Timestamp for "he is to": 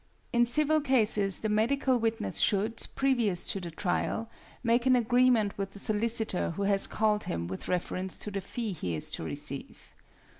8.71-9.23